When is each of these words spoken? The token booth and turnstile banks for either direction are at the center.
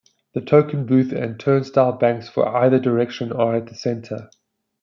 The 0.33 0.41
token 0.41 0.87
booth 0.87 1.11
and 1.11 1.39
turnstile 1.39 1.91
banks 1.91 2.27
for 2.27 2.47
either 2.47 2.79
direction 2.79 3.31
are 3.31 3.55
at 3.57 3.67
the 3.67 3.75
center. 3.75 4.31